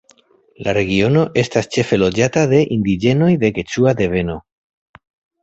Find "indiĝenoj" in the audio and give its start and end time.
2.77-3.29